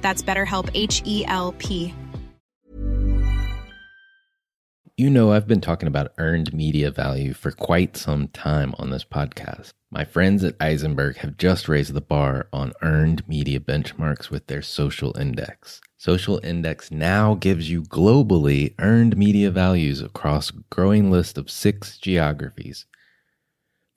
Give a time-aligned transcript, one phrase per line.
[0.00, 1.94] That's BetterHelp H E L P.
[4.96, 9.04] You know, I've been talking about earned media value for quite some time on this
[9.04, 9.70] podcast.
[9.92, 14.60] My friends at Ayzenberg have just raised the bar on earned media benchmarks with their
[14.60, 15.80] social index.
[16.00, 21.98] Social Index now gives you globally earned media values across a growing list of six
[21.98, 22.86] geographies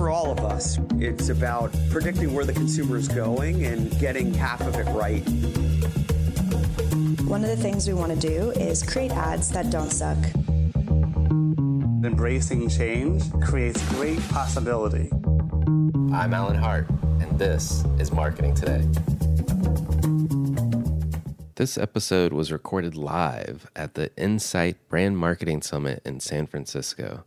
[0.00, 4.62] For all of us, it's about predicting where the consumer is going and getting half
[4.62, 5.20] of it right.
[7.28, 10.16] One of the things we want to do is create ads that don't suck.
[12.02, 15.10] Embracing change creates great possibility.
[16.14, 16.88] I'm Alan Hart,
[17.20, 18.82] and this is Marketing Today.
[21.56, 27.24] This episode was recorded live at the Incite Brand Marketing Summit in San Francisco.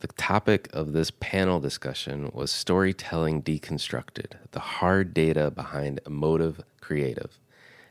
[0.00, 7.40] The topic of this panel discussion was storytelling deconstructed, the hard data behind emotive creative.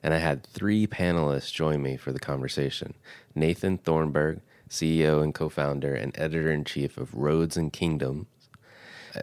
[0.02, 2.94] And I had three panelists join me for the conversation
[3.36, 8.28] Nathan Thornburgh, CEO and co founder and editor in chief of Roads and Kingdoms.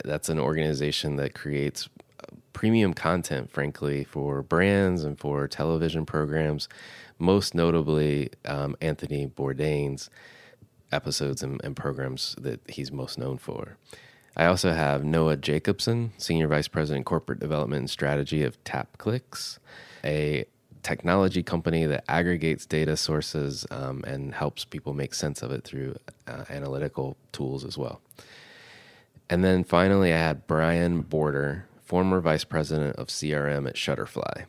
[0.05, 1.89] That's an organization that creates
[2.53, 6.69] premium content, frankly, for brands and for television programs,
[7.19, 10.11] most notably um, Anthony Bourdain's
[10.94, 13.77] episodes and, and programs that he's most known for.
[14.37, 19.59] I also have Noah Jacobson, Senior Vice President, Corporate Development and Strategy of TapClicks,
[20.04, 20.44] a
[20.83, 25.97] technology company that aggregates data sources um, and helps people make sense of it through
[26.27, 28.00] uh, analytical tools as well.
[29.31, 34.44] And then finally, I had Brian Border, former Vice President of CRM at Shutterfly.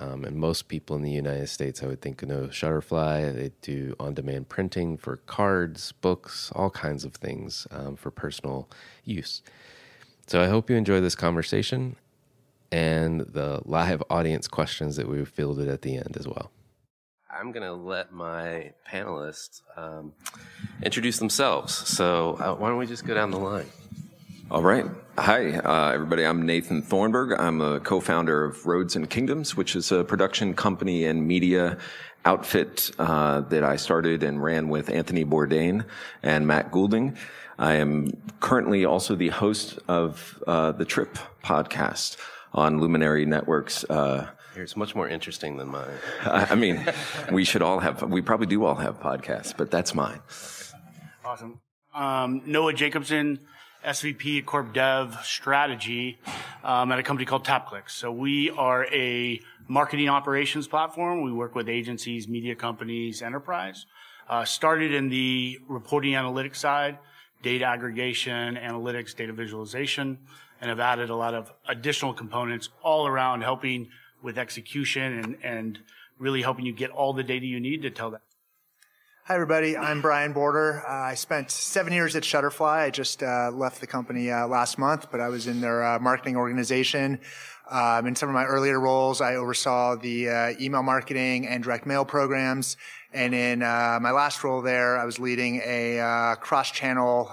[0.00, 3.34] Um, and most people in the United States, I would think, know Shutterfly.
[3.34, 8.68] They do on demand printing for cards, books, all kinds of things um, for personal
[9.04, 9.42] use.
[10.26, 11.96] So I hope you enjoy this conversation
[12.72, 16.50] and the live audience questions that we fielded at the end as well.
[17.30, 20.12] I'm going to let my panelists um,
[20.82, 21.74] introduce themselves.
[21.74, 23.66] So uh, why don't we just go down the line?
[24.50, 24.84] All right.
[25.16, 26.24] Hi, uh, everybody.
[26.24, 27.32] I'm Nathan Thornburgh.
[27.32, 31.78] I'm a co-founder of Roads and Kingdoms, which is a production company and media
[32.26, 35.86] outfit uh, that I started and ran with Anthony Bourdain
[36.22, 37.16] and Matt Goulding.
[37.58, 38.10] I am
[38.40, 42.18] currently also the host of uh, the Trip podcast
[42.52, 43.84] on Luminary Networks.
[43.84, 45.88] Uh, it's much more interesting than mine.
[46.24, 46.84] I mean,
[47.32, 50.20] we should all have, we probably do all have podcasts, but that's mine.
[51.24, 51.60] Awesome.
[51.94, 53.40] Um, Noah Jacobson,
[53.84, 56.18] SVP Corp Dev Strategy
[56.62, 57.90] um, at a company called TapClicks.
[57.90, 61.22] So we are a marketing operations platform.
[61.22, 63.86] We work with agencies, media companies, enterprise.
[64.28, 66.98] Uh, started in the reporting analytics side,
[67.42, 70.18] data aggregation, analytics, data visualization,
[70.60, 73.88] and have added a lot of additional components all around helping
[74.22, 75.78] with execution and, and
[76.18, 78.22] really helping you get all the data you need to tell that.
[79.26, 79.74] Hi, everybody.
[79.74, 80.82] I'm Brian Border.
[80.86, 82.76] Uh, I spent seven years at Shutterfly.
[82.76, 85.98] I just uh, left the company uh, last month, but I was in their uh,
[85.98, 87.18] marketing organization.
[87.70, 91.86] Um, in some of my earlier roles, I oversaw the uh, email marketing and direct
[91.86, 92.76] mail programs.
[93.14, 97.30] And in uh, my last role there, I was leading a cross-channel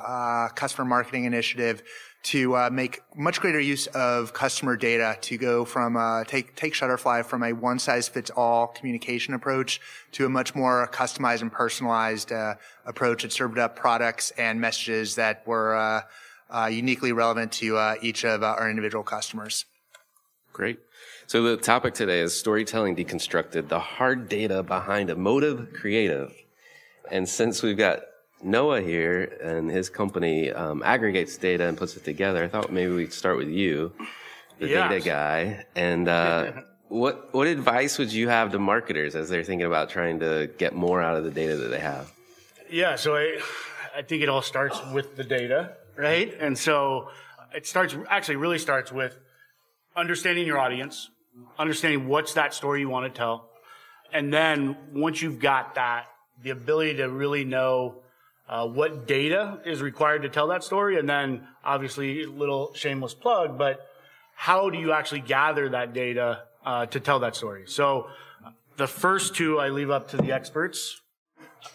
[0.56, 1.84] customer marketing initiative
[2.24, 6.74] to uh, make much greater use of customer data to go from uh, take take
[6.74, 9.82] Shutterfly from a one size fits all communication approach
[10.12, 15.16] to a much more customized and personalized uh, approach that served up products and messages
[15.16, 16.02] that were uh,
[16.52, 19.66] uh, uniquely relevant to uh, each of our individual customers.
[20.54, 20.80] Great.
[21.28, 26.34] So the topic today is storytelling deconstructed, the hard data behind emotive creative.
[27.10, 28.02] And since we've got
[28.44, 32.44] Noah here and his company um, aggregates data and puts it together.
[32.44, 33.94] I thought maybe we'd start with you,
[34.60, 34.90] the yes.
[34.90, 35.66] data guy.
[35.76, 36.52] And uh,
[36.88, 40.76] what what advice would you have to marketers as they're thinking about trying to get
[40.76, 42.12] more out of the data that they have?
[42.70, 43.40] Yeah, so I
[43.96, 46.34] I think it all starts with the data, right?
[46.40, 47.10] And so
[47.54, 49.18] it starts actually really starts with
[49.96, 51.10] understanding your audience,
[51.58, 53.50] understanding what's that story you want to tell,
[54.12, 56.08] and then once you've got that,
[56.44, 58.02] the ability to really know
[58.52, 63.58] uh, what data is required to tell that story, and then obviously little shameless plug,
[63.58, 63.88] but
[64.36, 67.64] how do you actually gather that data uh, to tell that story?
[67.66, 68.10] So
[68.76, 71.00] the first two I leave up to the experts.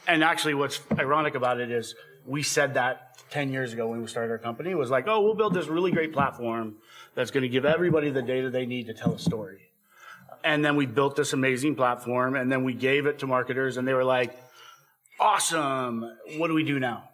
[0.06, 1.94] And actually, what's ironic about it is
[2.26, 4.74] we said that 10 years ago when we started our company.
[4.74, 6.74] Was like, oh, we'll build this really great platform
[7.14, 9.70] that's going to give everybody the data they need to tell a story.
[10.44, 13.88] And then we built this amazing platform, and then we gave it to marketers, and
[13.88, 14.36] they were like,
[15.18, 16.16] awesome.
[16.36, 17.10] What do we do now?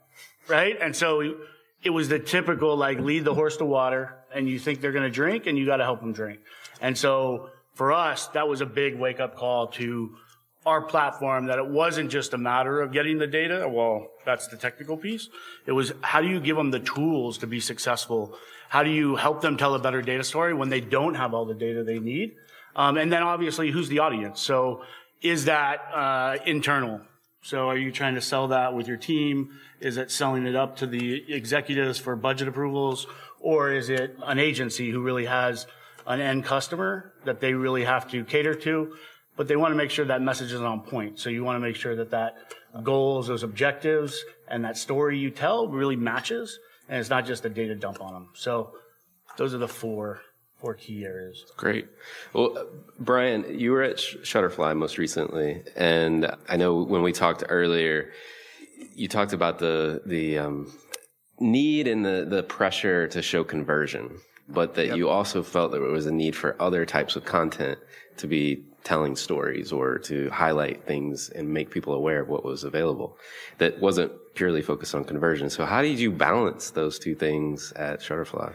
[0.49, 0.76] Right?
[0.81, 1.37] And so
[1.82, 5.04] it was the typical like lead the horse to water and you think they're going
[5.04, 6.40] to drink and you got to help them drink.
[6.81, 10.16] And so for us, that was a big wake up call to
[10.64, 13.69] our platform that it wasn't just a matter of getting the data.
[13.69, 15.28] Well, that's the technical piece.
[15.66, 18.37] It was how do you give them the tools to be successful?
[18.69, 21.44] How do you help them tell a better data story when they don't have all
[21.44, 22.37] the data they need?
[22.76, 24.40] Um, and then obviously who's the audience?
[24.40, 24.82] So
[25.20, 27.00] is that uh, internal?
[27.43, 29.59] So are you trying to sell that with your team?
[29.81, 33.09] Is it selling it up to the executives for budget approvals?
[33.41, 35.67] Or is it an agency who really has
[36.06, 38.94] an end customer that they really have to cater to?
[39.37, 41.19] But they want to make sure that message is on point.
[41.19, 42.37] So you want to make sure that that
[42.85, 46.61] goals, those objectives, and that story you tell really matches.
[46.88, 48.29] And it's not just a data dump on them.
[48.35, 48.73] So
[49.37, 50.21] those are the four
[50.62, 51.44] four key areas.
[51.56, 51.88] Great.
[52.32, 52.69] Well,
[52.99, 58.12] Brian, you were at Shutterfly most recently, and I know when we talked earlier,
[58.94, 60.73] you talked about the the um,
[61.41, 64.19] need and the the pressure to show conversion,
[64.49, 64.97] but that yep.
[64.97, 67.79] you also felt that there was a need for other types of content
[68.19, 72.64] to be telling stories or to highlight things and make people aware of what was
[72.64, 73.17] available
[73.59, 75.49] that wasn't purely focused on conversion.
[75.50, 78.53] So how did you balance those two things at Shutterfly?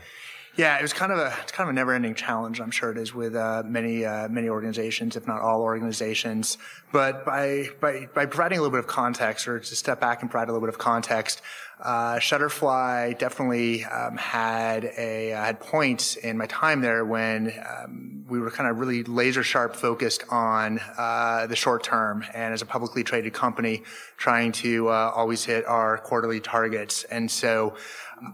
[0.58, 2.60] Yeah, it was kind of a it's kind of a never-ending challenge.
[2.60, 6.58] I'm sure it is with uh, many uh, many organizations, if not all organizations.
[6.92, 10.32] But by by by providing a little bit of context, or to step back and
[10.32, 11.44] provide a little bit of context,
[11.80, 18.26] uh, Shutterfly definitely um, had a uh, had points in my time there when um,
[18.28, 22.64] we were kind of really laser sharp focused on uh, the short term, and as
[22.64, 23.84] a publicly traded company,
[24.18, 27.76] trying to uh, always hit our quarterly targets, and so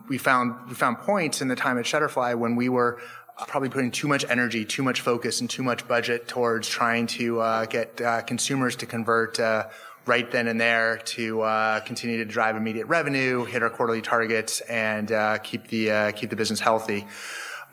[0.08, 3.00] we found we found points in the time at Shutterfly when we were
[3.48, 7.40] probably putting too much energy, too much focus, and too much budget towards trying to
[7.42, 9.68] uh, get uh, consumers to convert uh,
[10.06, 14.62] right then and there to uh, continue to drive immediate revenue, hit our quarterly targets,
[14.62, 17.06] and uh, keep the uh, keep the business healthy.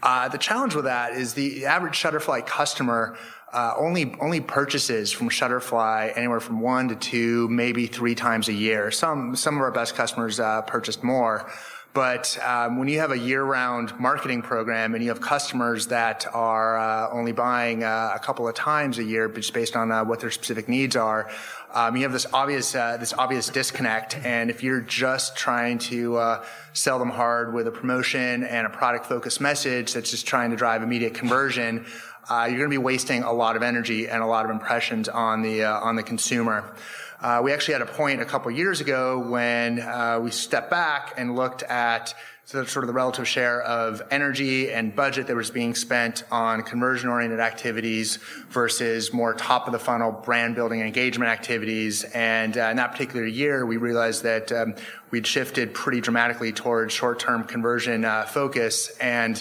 [0.02, 3.16] the challenge with that is the average Shutterfly customer.
[3.52, 8.90] Only only purchases from Shutterfly anywhere from one to two, maybe three times a year.
[8.92, 11.50] Some some of our best customers purchased more.
[11.92, 16.78] But um, when you have a year-round marketing program and you have customers that are
[16.78, 20.20] uh, only buying uh, a couple of times a year, just based on uh, what
[20.20, 21.28] their specific needs are,
[21.74, 24.16] um, you have this obvious uh, this obvious disconnect.
[24.18, 26.44] And if you're just trying to uh,
[26.74, 30.84] sell them hard with a promotion and a product-focused message that's just trying to drive
[30.84, 31.86] immediate conversion,
[32.28, 35.08] uh, you're going to be wasting a lot of energy and a lot of impressions
[35.08, 36.72] on the on the consumer.
[37.20, 41.12] Uh, we actually had a point a couple years ago when uh, we stepped back
[41.18, 42.14] and looked at
[42.46, 46.62] so sort of the relative share of energy and budget that was being spent on
[46.62, 48.16] conversion oriented activities
[48.48, 52.02] versus more top of the funnel brand building engagement activities.
[52.02, 54.74] And uh, in that particular year, we realized that um,
[55.12, 58.96] we'd shifted pretty dramatically towards short term conversion uh, focus.
[58.98, 59.40] And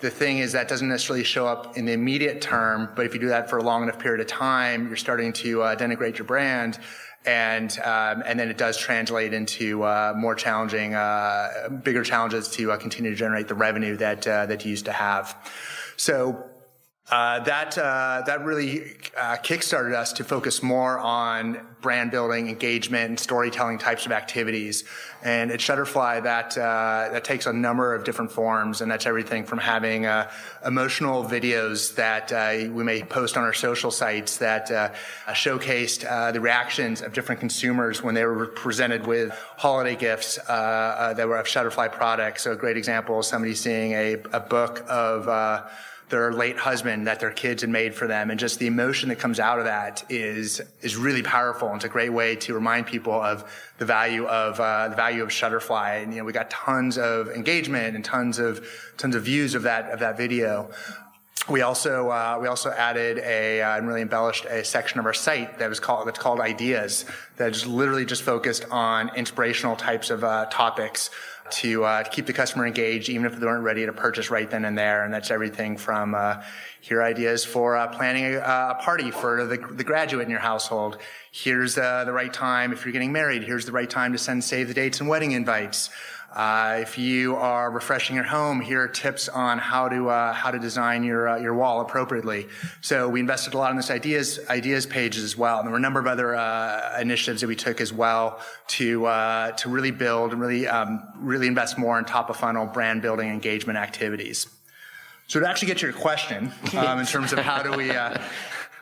[0.00, 3.20] the thing is, that doesn't necessarily show up in the immediate term, but if you
[3.20, 6.26] do that for a long enough period of time, you're starting to uh, denigrate your
[6.26, 6.80] brand
[7.26, 12.72] and um, and then it does translate into uh, more challenging, uh, bigger challenges to
[12.72, 15.36] uh, continue to generate the revenue that uh, that you used to have.
[15.96, 16.49] So
[17.10, 18.82] uh, that uh, that really
[19.18, 24.84] uh, kickstarted us to focus more on brand building, engagement, and storytelling types of activities.
[25.24, 29.44] And at Shutterfly, that uh, that takes a number of different forms, and that's everything
[29.44, 30.30] from having uh,
[30.64, 34.68] emotional videos that uh, we may post on our social sites that
[35.30, 41.38] showcased the reactions of different consumers when they were presented with holiday gifts that were
[41.38, 42.42] of Shutterfly products.
[42.42, 45.28] So a great example somebody seeing a, a book of
[46.10, 48.30] their late husband that their kids had made for them.
[48.30, 51.68] And just the emotion that comes out of that is, is really powerful.
[51.68, 55.22] And it's a great way to remind people of the value of, uh, the value
[55.22, 56.02] of Shutterfly.
[56.02, 58.66] And, you know, we got tons of engagement and tons of,
[58.98, 60.70] tons of views of that, of that video.
[61.48, 65.14] We also uh, we also added a uh, and really embellished a section of our
[65.14, 67.06] site that was called that's called ideas
[67.38, 71.10] that is literally just focused on inspirational types of uh, topics
[71.52, 74.64] to, uh, keep the customer engaged, even if they weren't ready to purchase right then
[74.64, 75.04] and there.
[75.04, 76.42] And that's everything from uh,
[76.80, 80.98] here ideas for uh, planning a, a, party for the, the, graduate in your household.
[81.30, 83.42] Here's uh, the right time if you're getting married.
[83.42, 85.90] Here's the right time to send save the dates and wedding invites.
[86.32, 90.50] Uh, if you are refreshing your home, here are tips on how to uh, how
[90.52, 92.46] to design your uh, your wall appropriately.
[92.82, 95.58] So we invested a lot in this ideas ideas page as well.
[95.58, 99.06] And there were a number of other uh, initiatives that we took as well to
[99.06, 103.02] uh, to really build and really um, really invest more in top of funnel brand
[103.02, 104.46] building engagement activities.
[105.26, 108.16] So to actually get to your question um, in terms of how do we uh,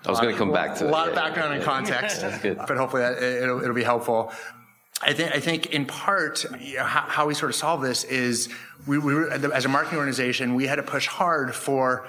[0.07, 3.03] I was going to come back to a lot of background and context, but hopefully
[3.03, 4.33] that, it'll, it'll, be helpful.
[5.01, 8.03] I think, I think in part, you know, how, how, we sort of solve this
[8.05, 8.49] is
[8.87, 12.09] we, we were, as a marketing organization, we had to push hard for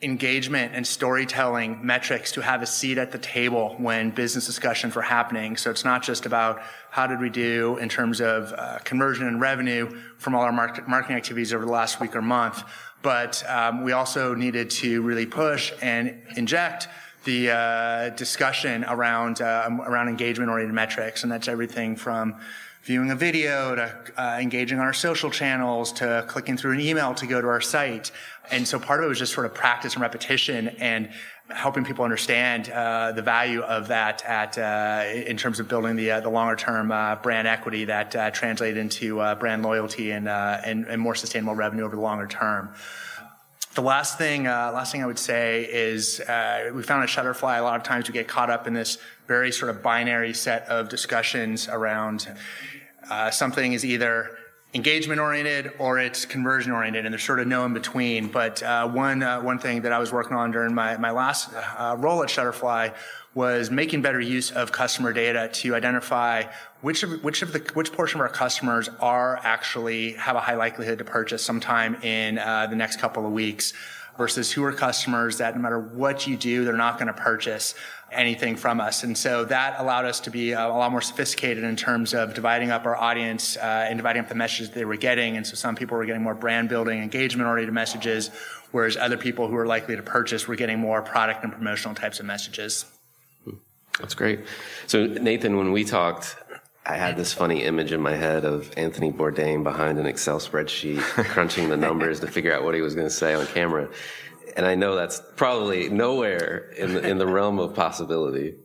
[0.00, 5.02] engagement and storytelling metrics to have a seat at the table when business discussions were
[5.02, 5.56] happening.
[5.56, 6.60] So it's not just about
[6.90, 10.88] how did we do in terms of uh, conversion and revenue from all our market,
[10.88, 12.64] marketing activities over the last week or month,
[13.02, 16.88] but um, we also needed to really push and inject
[17.24, 22.36] the uh, discussion around uh, around engagement oriented metrics, and that's everything from
[22.82, 27.14] viewing a video to uh, engaging on our social channels to clicking through an email
[27.14, 28.10] to go to our site.
[28.50, 31.08] And so part of it was just sort of practice and repetition and
[31.48, 36.10] helping people understand uh, the value of that at uh, in terms of building the
[36.10, 36.88] uh, the longer term
[37.22, 41.84] brand equity that uh, translated into uh, brand loyalty and, and, and more sustainable revenue
[41.84, 42.70] over the longer term.
[43.74, 47.58] The last thing, uh, last thing I would say is uh, we found at Shutterfly
[47.58, 50.66] a lot of times we get caught up in this very sort of binary set
[50.66, 52.28] of discussions around
[53.08, 54.36] uh, something is either
[54.74, 58.28] engagement oriented or it's conversion oriented, and there's sort of no in between.
[58.28, 61.48] But uh, one uh, one thing that I was working on during my my last
[61.54, 62.92] uh, role at Shutterfly
[63.34, 66.44] was making better use of customer data to identify
[66.82, 70.54] which of which of the which portion of our customers are actually have a high
[70.54, 73.72] likelihood to purchase sometime in uh, the next couple of weeks
[74.18, 77.74] versus who are customers that no matter what you do they're not going to purchase
[78.10, 79.04] anything from us.
[79.04, 82.70] And so that allowed us to be a, lot more sophisticated in terms of dividing
[82.70, 85.38] up our audience uh, and dividing up the messages they were getting.
[85.38, 88.30] And so some people were getting more brand building engagement oriented messages
[88.70, 92.20] whereas other people who were likely to purchase were getting more product and promotional types
[92.20, 92.84] of messages
[93.98, 94.40] that's great.
[94.86, 96.36] So, Nathan, when we talked,
[96.84, 101.00] I had this funny image in my head of Anthony Bourdain behind an Excel spreadsheet,
[101.28, 103.88] crunching the numbers to figure out what he was going to say on camera.
[104.56, 108.56] And I know that's probably nowhere in the, in the realm of possibility.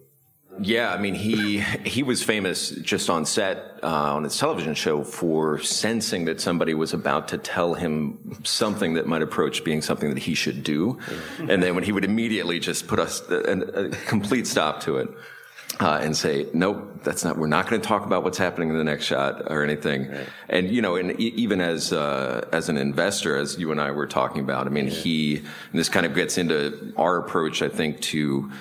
[0.59, 5.03] Yeah, I mean he he was famous just on set uh, on his television show
[5.03, 10.09] for sensing that somebody was about to tell him something that might approach being something
[10.09, 10.97] that he should do,
[11.39, 15.09] and then when he would immediately just put a, a, a complete stop to it
[15.79, 18.77] uh, and say, nope, that's not, we're not going to talk about what's happening in
[18.77, 20.09] the next shot or anything.
[20.09, 20.27] Right.
[20.49, 24.07] And, you know, and even as, uh, as an investor, as you and I were
[24.07, 24.91] talking about, I mean, yeah.
[24.91, 25.43] he,
[25.73, 28.51] this kind of gets into our approach, I think, to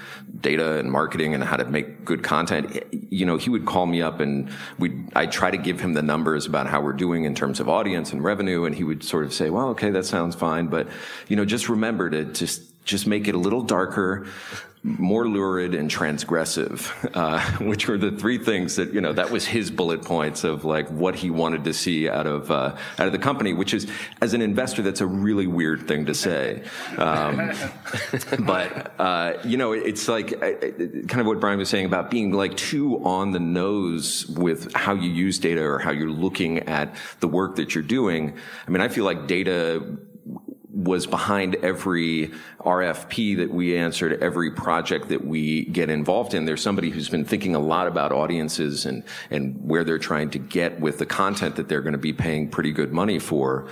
[0.40, 2.82] data and marketing and how to make good content.
[3.10, 6.02] You know, he would call me up and we, I try to give him the
[6.02, 8.64] numbers about how we're doing in terms of audience and revenue.
[8.64, 10.66] And he would sort of say, well, okay, that sounds fine.
[10.66, 10.88] But,
[11.28, 14.26] you know, just remember to just, just make it a little darker,
[14.82, 19.44] more lurid and transgressive, uh, which were the three things that you know that was
[19.44, 23.12] his bullet points of like what he wanted to see out of uh, out of
[23.12, 23.52] the company.
[23.52, 23.86] Which is,
[24.20, 26.62] as an investor, that's a really weird thing to say.
[26.96, 27.52] Um,
[28.40, 32.56] but uh, you know, it's like kind of what Brian was saying about being like
[32.56, 37.28] too on the nose with how you use data or how you're looking at the
[37.28, 38.36] work that you're doing.
[38.66, 39.98] I mean, I feel like data
[40.76, 42.30] was behind every
[42.60, 46.44] RFP that we answered, every project that we get involved in.
[46.44, 50.38] There's somebody who's been thinking a lot about audiences and, and where they're trying to
[50.38, 53.68] get with the content that they're going to be paying pretty good money for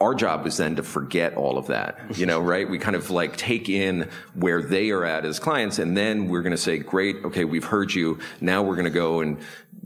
[0.00, 2.68] our job is then to forget all of that, you know, right?
[2.68, 6.42] We kind of like take in where they are at as clients, and then we're
[6.42, 8.18] going to say, great, okay, we've heard you.
[8.40, 9.38] Now we're going to go and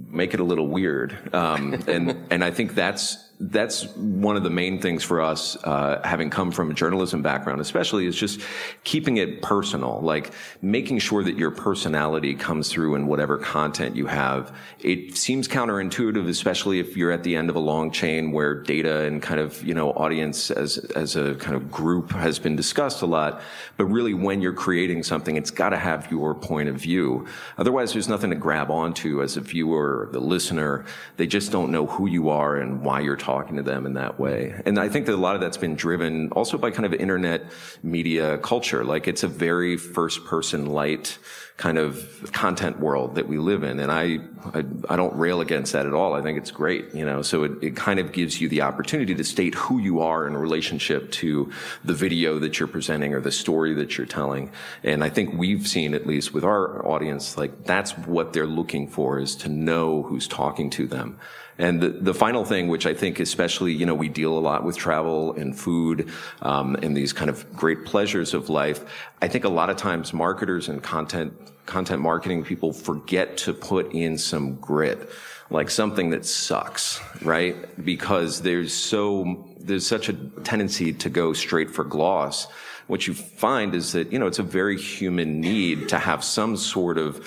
[0.08, 1.34] make it a little weird.
[1.34, 6.00] Um, and, and I think that's, that's one of the main things for us, uh,
[6.04, 8.40] having come from a journalism background, especially, is just
[8.82, 14.06] keeping it personal, like making sure that your personality comes through in whatever content you
[14.06, 14.56] have.
[14.80, 19.04] It seems counterintuitive, especially if you're at the end of a long chain where data
[19.04, 23.02] and kind of you know audience as as a kind of group has been discussed
[23.02, 23.42] a lot.
[23.76, 27.26] But really, when you're creating something, it's got to have your point of view.
[27.58, 29.75] Otherwise, there's nothing to grab onto as a viewer,
[30.12, 30.84] the listener.
[31.16, 34.18] They just don't know who you are and why you're talking to them in that
[34.18, 34.60] way.
[34.64, 37.44] And I think that a lot of that's been driven also by kind of internet
[37.82, 38.84] media culture.
[38.84, 41.18] Like it's a very first person light
[41.56, 43.80] kind of content world that we live in.
[43.80, 44.18] And I,
[44.52, 46.12] I, I, don't rail against that at all.
[46.12, 49.14] I think it's great, you know, so it, it kind of gives you the opportunity
[49.14, 51.50] to state who you are in relationship to
[51.82, 54.52] the video that you're presenting or the story that you're telling.
[54.82, 58.86] And I think we've seen, at least with our audience, like that's what they're looking
[58.86, 61.18] for is to know who's talking to them.
[61.58, 64.64] And the, the final thing, which I think especially, you know, we deal a lot
[64.64, 66.10] with travel and food
[66.42, 68.84] um, and these kind of great pleasures of life.
[69.22, 71.32] I think a lot of times marketers and content
[71.64, 75.10] content marketing people forget to put in some grit,
[75.50, 77.84] like something that sucks, right?
[77.84, 80.12] Because there's so there's such a
[80.44, 82.46] tendency to go straight for gloss.
[82.86, 86.56] What you find is that you know it's a very human need to have some
[86.56, 87.26] sort of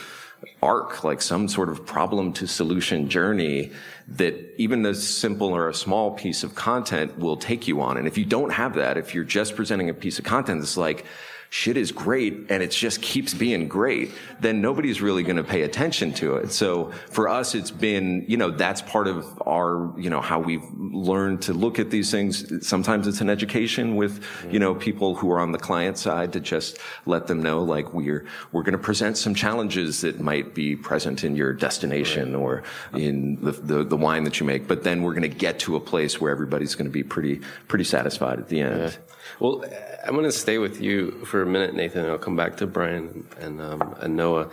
[0.62, 3.72] arc, like some sort of problem to solution journey
[4.14, 7.98] that even a simple or a small piece of content will take you on.
[7.98, 10.78] And if you don't have that, if you're just presenting a piece of content it's
[10.78, 11.06] like,
[11.50, 15.64] shit is great and it just keeps being great, then nobody's really going to pay
[15.64, 16.52] attention to it.
[16.52, 20.64] So for us, it's been, you know, that's part of our, you know, how we've
[20.78, 22.68] learned to look at these things.
[22.68, 26.40] Sometimes it's an education with, you know, people who are on the client side to
[26.40, 30.76] just let them know, like, we're, we're going to present some challenges that might be
[30.76, 34.68] present in your destination or in the, the, the, wine that you make.
[34.68, 37.42] But then we're going to get to a place where everybody's going to be pretty,
[37.68, 38.82] pretty satisfied at the end.
[38.82, 39.16] Yeah.
[39.40, 39.64] Well,
[40.06, 42.06] I'm going to stay with you for a minute, Nathan.
[42.06, 44.50] I'll come back to Brian and, um, and Noah.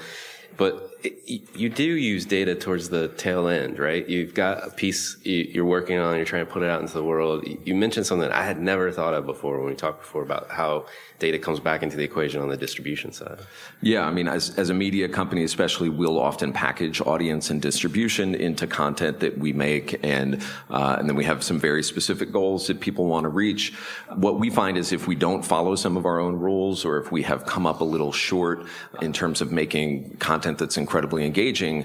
[0.57, 0.96] But
[1.27, 4.09] you do use data towards the tail end, right?
[4.09, 7.05] You've got a piece you're working on, you're trying to put it out into the
[7.05, 7.45] world.
[7.65, 10.87] You mentioned something I had never thought of before when we talked before about how
[11.19, 13.39] data comes back into the equation on the distribution side.
[13.81, 18.35] Yeah, I mean, as, as a media company, especially, we'll often package audience and distribution
[18.35, 22.67] into content that we make, and uh, and then we have some very specific goals
[22.67, 23.73] that people want to reach.
[24.15, 27.11] What we find is if we don't follow some of our own rules, or if
[27.11, 28.67] we have come up a little short
[29.01, 31.85] in terms of making content that's incredibly engaging,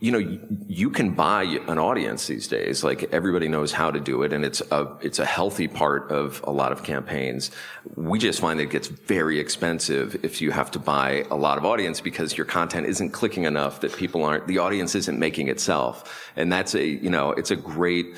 [0.00, 2.84] you know, you can buy an audience these days.
[2.84, 6.44] Like everybody knows how to do it, and it's a it's a healthy part of
[6.46, 7.50] a lot of campaigns.
[7.96, 11.56] We just find that it gets very expensive if you have to buy a lot
[11.56, 15.48] of audience because your content isn't clicking enough that people aren't the audience isn't making
[15.48, 18.14] itself, and that's a you know it's a great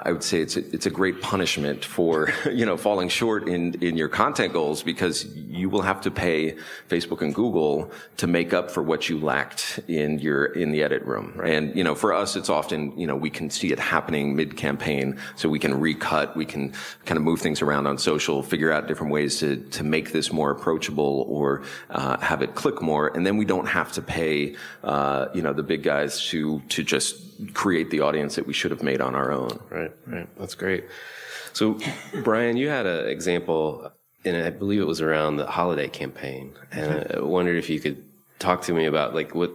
[0.00, 3.74] I would say it's a, it's a great punishment for you know falling short in
[3.82, 6.56] in your content goals because you will have to pay
[6.88, 11.02] Facebook and Google to make up for what you lacked in your in the edit
[11.04, 11.32] room.
[11.36, 11.52] Right.
[11.52, 14.56] And you know for us it's often you know we can see it happening mid
[14.56, 16.72] campaign so we can recut, we can
[17.04, 20.32] kind of move things around on social, figure out different ways to to make this
[20.32, 24.56] more approachable or uh, have it click more, and then we don't have to pay
[24.84, 27.22] uh, you know the big guys to to just
[27.54, 29.58] create the audience that we should have made on our own.
[29.70, 30.28] Right, right.
[30.38, 30.84] That's great.
[31.52, 31.78] So,
[32.22, 33.90] Brian, you had an example,
[34.24, 37.18] and I believe it was around the holiday campaign, and mm-hmm.
[37.18, 38.04] I wondered if you could
[38.38, 39.50] talk to me about like what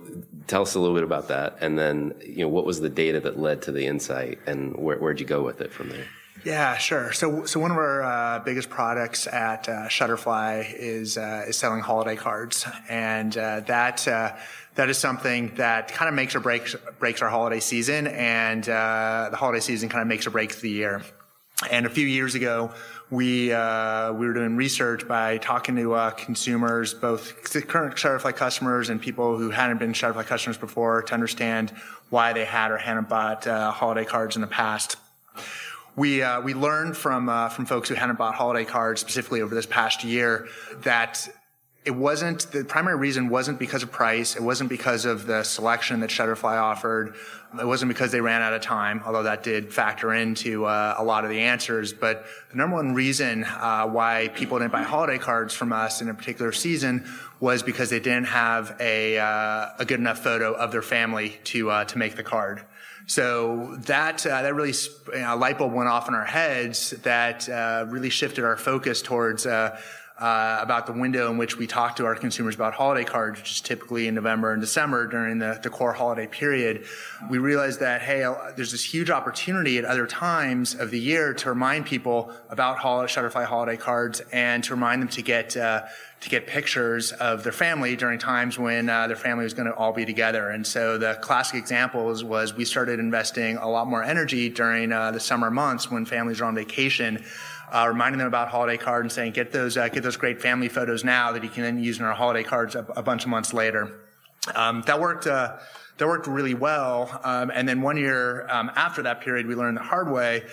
[0.47, 3.19] tell us a little bit about that and then you know what was the data
[3.19, 6.07] that led to the insight and where, where'd you go with it from there
[6.43, 7.11] yeah, sure.
[7.13, 11.81] So, so one of our uh, biggest products at uh, Shutterfly is uh, is selling
[11.81, 14.35] holiday cards, and uh, that uh,
[14.75, 19.27] that is something that kind of makes or breaks breaks our holiday season, and uh,
[19.29, 21.03] the holiday season kind of makes or breaks the year.
[21.69, 22.71] And a few years ago,
[23.11, 28.89] we uh, we were doing research by talking to uh, consumers, both current Shutterfly customers
[28.89, 31.71] and people who hadn't been Shutterfly customers before, to understand
[32.09, 34.95] why they had or hadn't bought uh, holiday cards in the past.
[35.95, 39.53] We uh, we learned from uh, from folks who hadn't bought holiday cards specifically over
[39.53, 40.47] this past year
[40.83, 41.27] that
[41.83, 44.35] it wasn't the primary reason wasn't because of price.
[44.35, 47.15] It wasn't because of the selection that Shutterfly offered.
[47.59, 51.03] It wasn't because they ran out of time, although that did factor into uh, a
[51.03, 51.91] lot of the answers.
[51.91, 56.09] But the number one reason uh, why people didn't buy holiday cards from us in
[56.09, 57.03] a particular season
[57.39, 61.71] was because they didn't have a uh, a good enough photo of their family to
[61.71, 62.63] uh, to make the card.
[63.07, 64.73] So that uh, that really
[65.13, 68.57] you know, a light bulb went off in our heads that uh, really shifted our
[68.57, 69.79] focus towards uh,
[70.21, 73.61] about the window in which we talk to our consumers about holiday cards, which is
[73.61, 76.85] typically in November and December during the, the core holiday period,
[77.29, 81.33] we realized that, hey, uh, there's this huge opportunity at other times of the year
[81.33, 85.83] to remind people about holiday, Shutterfly holiday cards and to remind them to get, uh,
[86.19, 89.73] to get pictures of their family during times when uh, their family was going to
[89.73, 90.49] all be together.
[90.49, 95.09] And so the classic examples was we started investing a lot more energy during uh,
[95.11, 97.23] the summer months when families are on vacation
[97.71, 100.69] uh, reminding them about holiday cards and saying, get those, uh, get those great family
[100.69, 103.29] photos now that you can then use in our holiday cards a, a bunch of
[103.29, 103.91] months later.
[104.55, 105.57] Um, that worked, uh,
[105.97, 107.21] that worked really well.
[107.23, 110.43] Um, and then one year um, after that period, we learned the hard way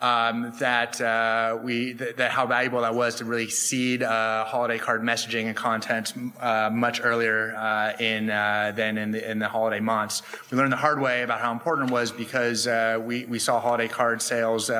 [0.00, 4.78] um, that uh, we that, that, how valuable that was to really seed uh, holiday
[4.78, 9.48] card messaging and content uh, much earlier uh, in uh, than in the in the
[9.48, 10.22] holiday months.
[10.50, 13.60] We learned the hard way about how important it was because uh, we we saw
[13.60, 14.70] holiday card sales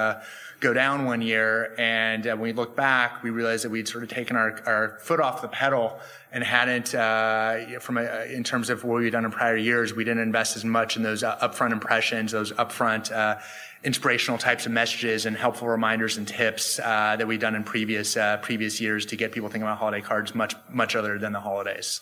[0.61, 1.75] go down one year.
[1.79, 4.99] And uh, when we look back, we realized that we'd sort of taken our, our
[5.01, 5.99] foot off the pedal
[6.33, 10.05] and hadn't, uh, from a, in terms of what we'd done in prior years, we
[10.05, 13.38] didn't invest as much in those uh, upfront impressions, those upfront uh,
[13.85, 18.16] inspirational types of messages and helpful reminders and tips uh, that we've done in previous
[18.42, 22.01] previous years to get people thinking about holiday cards much much other than the holidays.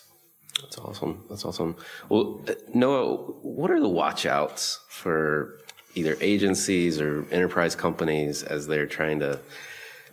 [0.61, 1.25] That's awesome.
[1.29, 1.75] That's awesome.
[2.09, 5.59] Well, Noah, what are the watchouts for
[5.95, 9.39] either agencies or enterprise companies as they're trying to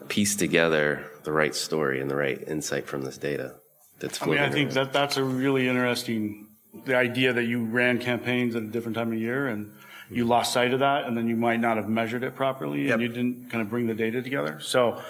[0.09, 3.55] piece together the right story and the right insight from this data
[4.03, 6.49] that's I mean, I think that that's a really interesting
[6.85, 9.71] the idea that you ran campaigns at a different time of year and
[10.11, 12.95] you lost sight of that and then you might not have measured it properly yep.
[12.95, 14.59] and you didn't kind of bring the data together.
[14.61, 15.01] So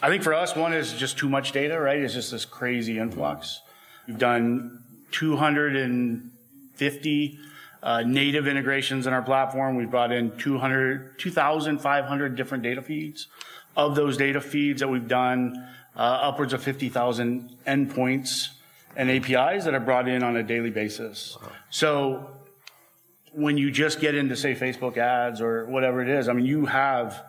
[0.00, 1.98] I think for us, one is just too much data, right?
[1.98, 3.60] It's just this crazy influx.
[4.06, 7.38] We've done 250
[7.82, 9.76] uh, native integrations in our platform.
[9.76, 13.26] We've brought in 200, 2,500 different data feeds.
[13.76, 18.48] Of those data feeds that we've done, uh, upwards of 50,000 endpoints
[18.96, 21.38] and APIs that are brought in on a daily basis.
[21.40, 21.48] Wow.
[21.70, 22.30] So
[23.32, 26.66] when you just get into, say, Facebook ads or whatever it is, I mean, you
[26.66, 27.24] have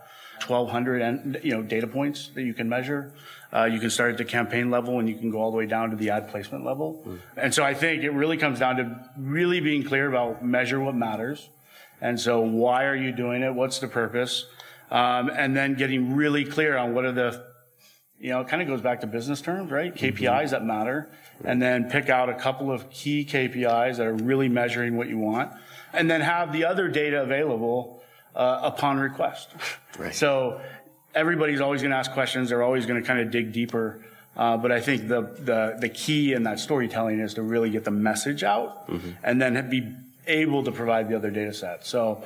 [0.47, 3.13] 1,200 you know, data points that you can measure.
[3.53, 5.67] Uh, you can start at the campaign level and you can go all the way
[5.67, 7.03] down to the ad placement level.
[7.05, 7.19] Mm.
[7.37, 10.95] And so I think it really comes down to really being clear about measure what
[10.95, 11.49] matters.
[12.01, 13.53] And so why are you doing it?
[13.53, 14.45] What's the purpose?
[14.89, 17.45] Um, and then getting really clear on what are the,
[18.19, 19.93] you know, it kind of goes back to business terms, right?
[19.93, 20.49] KPIs mm-hmm.
[20.49, 21.11] that matter.
[21.43, 25.19] And then pick out a couple of key KPIs that are really measuring what you
[25.19, 25.51] want.
[25.93, 28.01] And then have the other data available
[28.35, 29.49] uh, upon request.
[29.97, 30.15] Right.
[30.15, 30.59] So
[31.15, 32.49] everybody's always going to ask questions.
[32.49, 33.99] They're always going to kind of dig deeper.
[34.35, 37.83] Uh, but I think the, the, the key in that storytelling is to really get
[37.83, 39.11] the message out mm-hmm.
[39.23, 39.93] and then be
[40.25, 41.85] able to provide the other data set.
[41.85, 42.23] So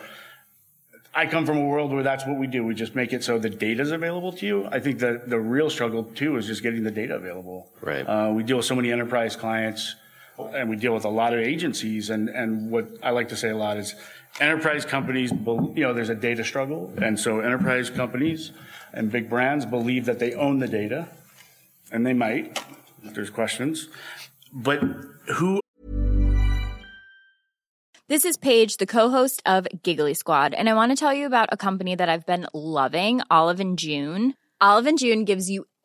[1.13, 2.63] I come from a world where that's what we do.
[2.63, 4.67] We just make it so the data is available to you.
[4.67, 7.69] I think that the real struggle too is just getting the data available.
[7.81, 8.03] Right.
[8.03, 9.95] Uh, we deal with so many enterprise clients
[10.37, 13.49] and we deal with a lot of agencies and, and what I like to say
[13.49, 13.95] a lot is
[14.39, 16.93] enterprise companies, you know, there's a data struggle.
[17.01, 18.51] And so enterprise companies
[18.93, 21.07] and big brands believe that they own the data,
[21.91, 22.63] and they might.
[23.03, 23.89] There's questions.
[24.51, 24.79] But
[25.27, 25.59] who
[28.09, 31.49] this is Paige, the co-host of Giggly Squad, and I want to tell you about
[31.51, 34.33] a company that I've been loving, Olive and June.
[34.61, 35.65] Olive and June gives you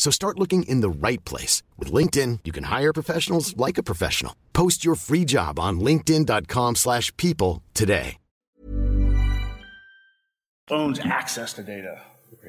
[0.00, 1.62] So start looking in the right place.
[1.76, 4.34] With LinkedIn, you can hire professionals like a professional.
[4.54, 8.16] Post your free job on linkedin.com slash people today.
[10.70, 12.00] Owns access to data.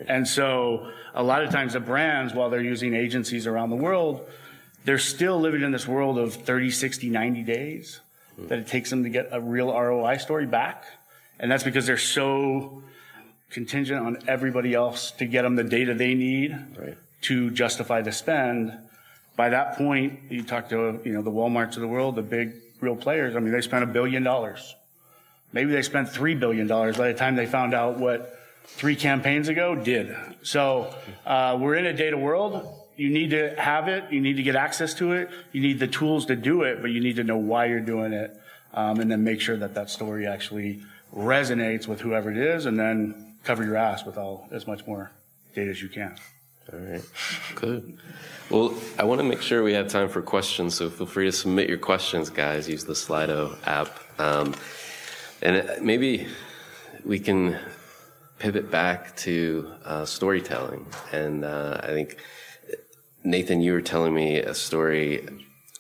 [0.07, 4.25] And so a lot of times the brands, while they're using agencies around the world,
[4.85, 7.99] they're still living in this world of 30, 60, 90 days
[8.37, 8.47] hmm.
[8.47, 10.85] that it takes them to get a real ROI story back.
[11.37, 12.81] And that's because they're so
[13.49, 16.97] contingent on everybody else to get them the data they need Right.
[17.21, 18.77] To justify the spend.
[19.35, 22.53] By that point, you talk to, you know, the Walmarts of the world, the big
[22.79, 23.35] real players.
[23.35, 24.75] I mean, they spent a billion dollars.
[25.53, 29.75] Maybe they spent $3 billion by the time they found out what three campaigns ago
[29.75, 30.15] did.
[30.43, 30.93] So
[31.25, 32.77] uh, we're in a data world.
[32.95, 34.11] You need to have it.
[34.11, 35.29] You need to get access to it.
[35.51, 38.13] You need the tools to do it, but you need to know why you're doing
[38.13, 38.37] it.
[38.73, 40.81] Um, and then make sure that that story actually
[41.13, 45.11] resonates with whoever it is and then cover your ass with all as much more
[45.53, 46.15] data as you can.
[46.73, 47.03] All right.
[47.55, 47.97] Good.
[48.49, 51.31] Well, I want to make sure we have time for questions, so feel free to
[51.31, 52.69] submit your questions, guys.
[52.69, 53.99] Use the Slido app.
[54.17, 54.53] Um,
[55.41, 56.27] and maybe
[57.03, 57.59] we can
[58.39, 60.85] pivot back to uh, storytelling.
[61.11, 62.17] And uh, I think,
[63.23, 65.27] Nathan, you were telling me a story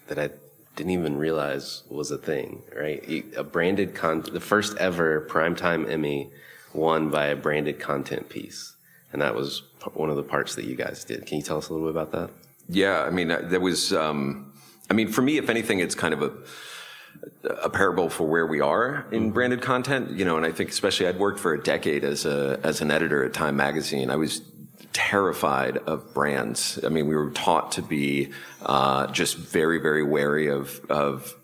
[0.07, 0.29] that I
[0.75, 3.25] didn't even realize was a thing, right?
[3.37, 6.31] A branded con, the first ever primetime Emmy
[6.73, 8.75] won by a branded content piece.
[9.13, 11.25] And that was one of the parts that you guys did.
[11.25, 12.29] Can you tell us a little bit about that?
[12.69, 13.93] Yeah, I mean, uh, there was.
[13.93, 14.53] Um,
[14.89, 16.31] I mean, for me, if anything, it's kind of a
[17.63, 20.11] a parable for where we are in branded content.
[20.11, 22.91] You know, and I think especially I'd worked for a decade as a as an
[22.91, 24.09] editor at Time Magazine.
[24.09, 24.41] I was
[24.93, 26.79] terrified of brands.
[26.83, 28.31] I mean, we were taught to be
[28.65, 31.35] uh, just very, very wary of of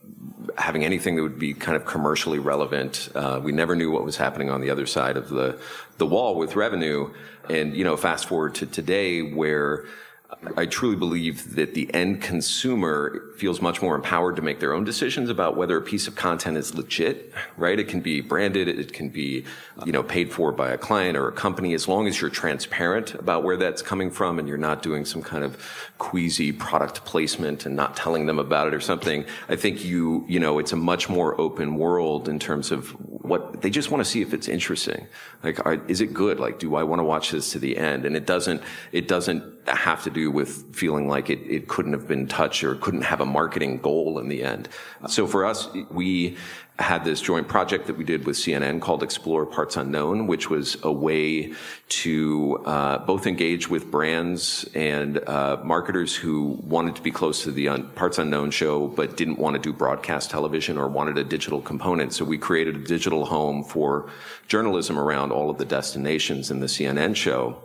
[0.58, 3.10] having anything that would be kind of commercially relevant.
[3.14, 5.60] Uh, we never knew what was happening on the other side of the
[5.98, 7.14] the wall with revenue.
[7.50, 9.86] And you know, fast forward to today, where
[10.58, 14.84] I truly believe that the end consumer feels much more empowered to make their own
[14.84, 17.80] decisions about whether a piece of content is legit, right?
[17.80, 19.46] It can be branded, it can be,
[19.86, 23.14] you know, paid for by a client or a company, as long as you're transparent
[23.14, 25.64] about where that's coming from and you're not doing some kind of
[25.98, 29.24] queasy product placement and not telling them about it or something.
[29.48, 32.90] I think you, you know, it's a much more open world in terms of
[33.28, 35.08] what they just want to see if it's interesting.
[35.44, 36.40] Like, are, is it good?
[36.40, 38.06] Like, do I want to watch this to the end?
[38.06, 38.62] And it doesn't,
[38.92, 42.76] it doesn't have to do with feeling like it, it couldn't have been touched or
[42.76, 44.68] couldn't have a marketing goal in the end.
[45.08, 46.38] So for us, we
[46.80, 50.78] had this joint project that we did with CNN called Explore Parts Unknown, which was
[50.84, 51.54] a way
[51.90, 57.52] to uh, both engage with brands and uh, marketers who wanted to be close to
[57.52, 61.24] the un- Parts Unknown show but didn't want to do broadcast television or wanted a
[61.24, 62.14] digital component.
[62.14, 64.10] So we created a digital home for
[64.48, 67.60] journalism around all of the destinations in the CNN show.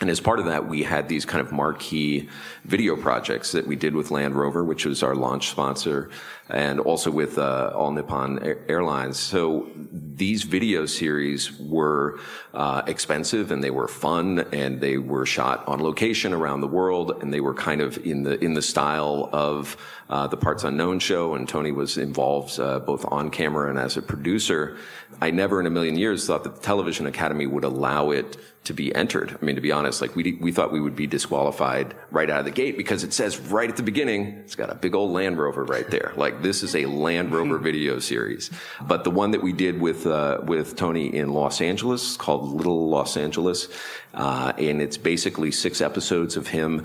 [0.00, 2.30] And as part of that, we had these kind of marquee
[2.64, 6.08] video projects that we did with Land Rover, which was our launch sponsor,
[6.48, 9.18] and also with uh, All Nippon Air- Airlines.
[9.18, 12.18] So these video series were
[12.54, 17.22] uh, expensive and they were fun and they were shot on location around the world
[17.22, 19.76] and they were kind of in the in the style of
[20.08, 21.34] uh, the Parts Unknown show.
[21.34, 24.78] And Tony was involved uh, both on camera and as a producer.
[25.20, 28.74] I never in a million years thought that the Television Academy would allow it to
[28.74, 29.36] be entered.
[29.40, 32.40] I mean, to be honest, like we, we thought we would be disqualified right out
[32.40, 35.12] of the gate because it says right at the beginning, it's got a big old
[35.12, 36.12] Land Rover right there.
[36.16, 38.50] Like this is a Land Rover video series.
[38.82, 42.88] But the one that we did with, uh, with Tony in Los Angeles called Little
[42.90, 43.68] Los Angeles.
[44.12, 46.84] Uh, and it's basically six episodes of him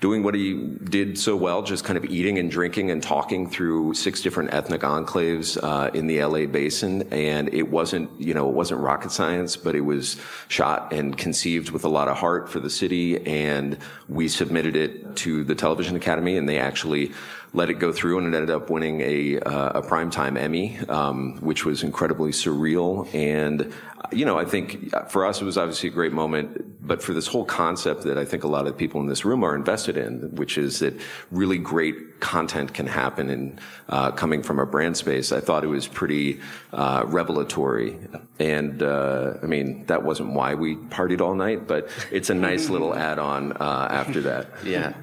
[0.00, 3.94] doing what he did so well, just kind of eating and drinking and talking through
[3.94, 7.02] six different ethnic enclaves uh, in the LA basin.
[7.10, 11.70] And it wasn't, you know, it wasn't rocket science, but it was shot and conceived
[11.70, 13.26] with a lot of heart for the city.
[13.26, 17.12] And we submitted it to the Television Academy, and they actually
[17.52, 21.38] let it go through, and it ended up winning a, uh, a primetime Emmy, um,
[21.38, 23.12] which was incredibly surreal.
[23.14, 23.72] And,
[24.12, 27.26] you know, I think for us, it was obviously a great moment, but for this
[27.26, 30.34] whole concept that I think a lot of people in this room are invested in,
[30.34, 30.94] which is that
[31.30, 35.68] really great content can happen in uh, coming from a brand space, I thought it
[35.68, 36.40] was pretty
[36.72, 37.98] uh, revelatory.
[38.38, 42.68] And, uh, I mean, that wasn't why we partied all night, but it's a nice
[42.68, 44.48] little add on uh, after that.
[44.64, 44.94] Yeah.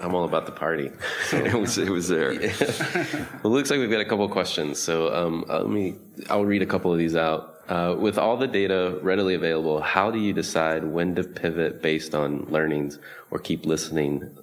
[0.00, 0.90] I'm all about the party.
[1.32, 2.32] it was it was there.
[2.32, 4.78] well, it looks like we've got a couple of questions.
[4.78, 5.94] So um, uh, let me.
[6.28, 7.56] I'll read a couple of these out.
[7.68, 12.16] Uh, with all the data readily available, how do you decide when to pivot based
[12.16, 12.98] on learnings
[13.30, 14.36] or keep listening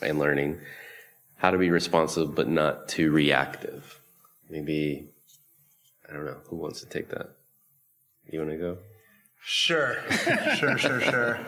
[0.00, 0.58] and learning?
[1.36, 4.00] How to be responsive but not too reactive?
[4.50, 5.08] Maybe
[6.08, 7.30] I don't know who wants to take that.
[8.30, 8.78] You want to go?
[9.44, 9.96] Sure,
[10.56, 11.40] sure, sure, sure.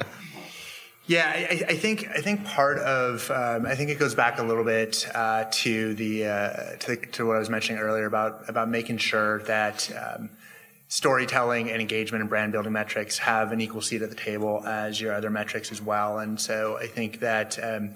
[1.07, 4.43] Yeah, I, I, think I think part of um, I think it goes back a
[4.43, 8.49] little bit uh, to the, uh, to the, to what I was mentioning earlier about
[8.49, 10.31] about making sure that um,
[10.89, 14.99] storytelling and engagement and brand building metrics have an equal seat at the table as
[14.99, 16.21] your other metrics as well.
[16.21, 17.95] And so I think that um,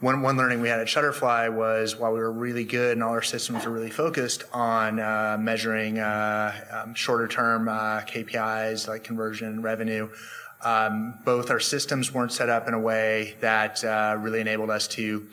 [0.00, 3.10] one, one learning we had at Shutterfly was while we were really good and all
[3.10, 9.04] our systems were really focused on uh, measuring uh, um, shorter term uh, KPIs like
[9.04, 10.08] conversion and revenue,
[10.62, 14.88] um, both our systems weren't set up in a way that uh, really enabled us
[14.88, 15.26] to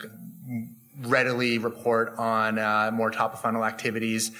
[1.02, 4.30] readily report on uh, more top of funnel activities.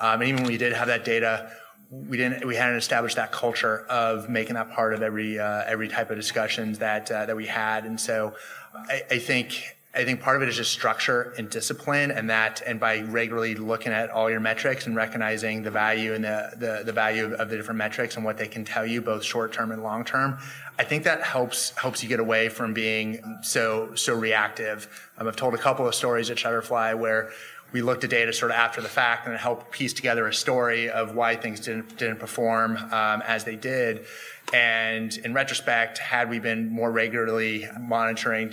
[0.00, 1.50] Um, and even when we did have that data,
[1.90, 5.88] we didn't we hadn't established that culture of making that part of every uh, every
[5.88, 8.34] type of discussions that that we had, and so
[8.74, 12.62] I, I think I think part of it is just structure and discipline and that,
[12.66, 16.82] and by regularly looking at all your metrics and recognizing the value and the, the,
[16.84, 19.72] the value of the different metrics and what they can tell you, both short term
[19.72, 20.36] and long term.
[20.78, 25.10] I think that helps, helps you get away from being so, so reactive.
[25.16, 27.30] Um, I've told a couple of stories at Shutterfly where
[27.72, 30.34] we looked at data sort of after the fact and it helped piece together a
[30.34, 34.04] story of why things didn't, didn't perform um, as they did.
[34.52, 38.52] And in retrospect, had we been more regularly monitoring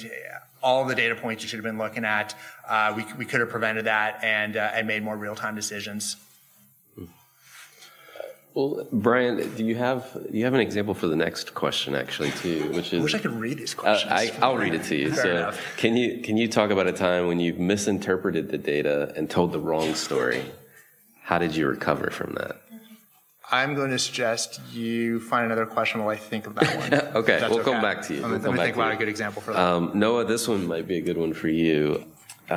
[0.64, 2.34] all the data points you should have been looking at.
[2.68, 6.16] Uh, we, we could have prevented that and, uh, and made more real time decisions.
[8.54, 12.30] Well, Brian, do you have do you have an example for the next question actually
[12.32, 13.00] too, which is?
[13.00, 14.12] I wish I could read these questions.
[14.12, 15.12] I, will read it to you.
[15.12, 15.78] Fair so, enough.
[15.78, 19.54] can you can you talk about a time when you've misinterpreted the data and told
[19.54, 20.46] the wrong story?
[21.24, 22.62] How did you recover from that?
[23.54, 26.94] I'm going to suggest you find another question while I think of that one.
[27.24, 27.72] okay, we'll okay.
[27.72, 28.22] come back to you.
[28.22, 28.94] Let me, We'll let me think about you.
[28.94, 29.60] a good example for that.
[29.62, 32.04] Um, Noah, this one might be a good one for you.
[32.50, 32.54] Uh,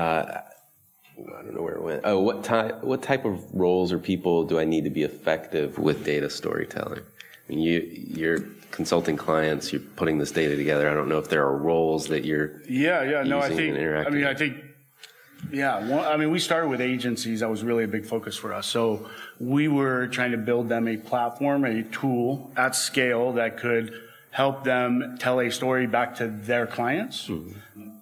[1.18, 2.00] I don't know where it went.
[2.04, 5.78] Oh, what type what type of roles or people do I need to be effective
[5.78, 7.00] with data storytelling?
[7.00, 10.90] I mean, you you're consulting clients, you're putting this data together.
[10.90, 13.22] I don't know if there are roles that you're Yeah, yeah.
[13.22, 13.76] No, I think.
[13.76, 14.56] I mean, I think.
[15.52, 17.40] Yeah, one, I mean, we started with agencies.
[17.40, 18.66] That was really a big focus for us.
[18.66, 23.94] So we were trying to build them a platform, a tool at scale that could
[24.30, 27.30] help them tell a story back to their clients.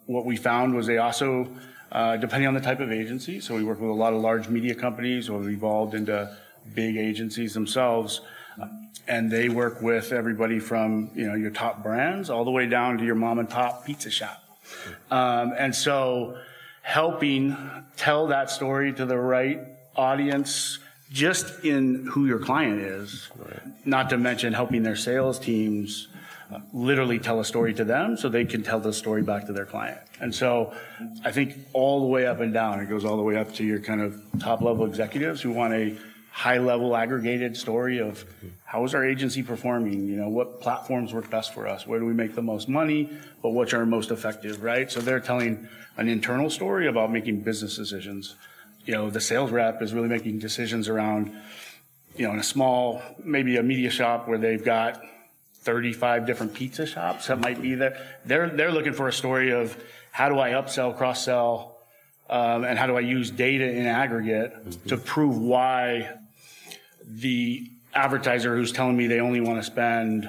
[0.06, 1.48] What we found was they also,
[1.92, 4.48] uh, depending on the type of agency, so we work with a lot of large
[4.48, 6.34] media companies or evolved into
[6.74, 8.20] big agencies themselves.
[9.06, 12.96] And they work with everybody from, you know, your top brands all the way down
[12.98, 14.42] to your mom and pop pizza shop.
[15.10, 16.38] Um, and so
[16.84, 17.56] helping
[17.96, 19.58] tell that story to the right
[19.96, 20.78] audience
[21.10, 23.30] just in who your client is,
[23.86, 26.08] not to mention helping their sales teams
[26.52, 29.52] uh, literally tell a story to them so they can tell the story back to
[29.52, 29.98] their client.
[30.20, 30.74] And so
[31.24, 33.64] I think all the way up and down, it goes all the way up to
[33.64, 35.96] your kind of top level executives who want a
[36.34, 38.24] high level aggregated story of
[38.64, 40.08] how is our agency performing?
[40.08, 41.86] You know, what platforms work best for us?
[41.86, 43.08] Where do we make the most money?
[43.40, 44.90] But which are most effective, right?
[44.90, 48.34] So they're telling an internal story about making business decisions.
[48.84, 51.30] You know, the sales rep is really making decisions around,
[52.16, 55.00] you know, in a small, maybe a media shop where they've got
[55.60, 57.96] 35 different pizza shops that might be there.
[58.24, 61.78] They're, they're looking for a story of how do I upsell, cross sell,
[62.28, 66.18] um, and how do I use data in aggregate to prove why
[67.06, 70.28] the advertiser who's telling me they only want to spend,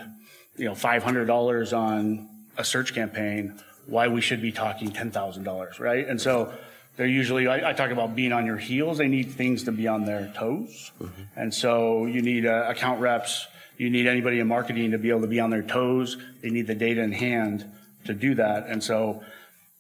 [0.57, 6.07] you know, $500 on a search campaign, why we should be talking $10,000, right?
[6.07, 6.53] And so
[6.97, 8.97] they're usually, I, I talk about being on your heels.
[8.97, 10.91] They need things to be on their toes.
[11.35, 13.47] And so you need uh, account reps.
[13.77, 16.17] You need anybody in marketing to be able to be on their toes.
[16.41, 17.65] They need the data in hand
[18.05, 18.67] to do that.
[18.67, 19.23] And so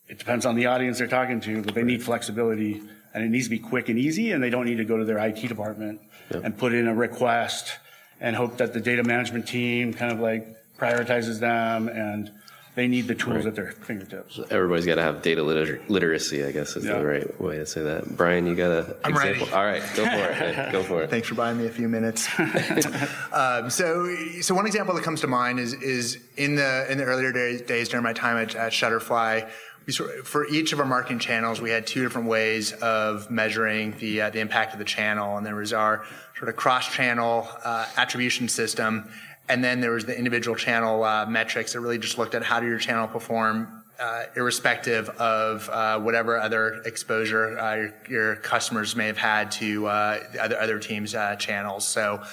[0.09, 2.81] it depends on the audience they're talking to, but they need flexibility
[3.15, 5.05] and it needs to be quick and easy and they don't need to go to
[5.05, 7.79] their IT department and put in a request
[8.19, 10.45] and hope that the data management team kind of like
[10.77, 12.29] prioritizes them and
[12.75, 14.37] they need the tools at their fingertips.
[14.49, 16.97] Everybody's got to have data liter- literacy, I guess is Yeah.
[16.97, 18.17] the right way to say that.
[18.17, 19.29] Brian, you got a I'm ready.
[19.31, 19.55] example?
[19.57, 20.33] All right, go for it.
[20.33, 21.09] Hey, go for it.
[21.09, 22.27] Thanks for buying me a few minutes.
[23.31, 27.05] um, so, so one example that comes to mind is is in the in the
[27.05, 29.49] earlier days, days during my time at, at Shutterfly.
[29.93, 34.29] For each of our marketing channels, we had two different ways of measuring the uh,
[34.31, 36.05] the impact of the channel, and there was our
[36.37, 39.07] sort of cross-channel uh, attribution system,
[39.47, 42.59] and then there was the individual channel uh, metrics that really just looked at how
[42.59, 48.95] did your channel perform uh, irrespective of uh, whatever other exposure uh, your, your, customers
[48.95, 51.87] may have had to other other teams' channels.
[51.87, 52.23] So.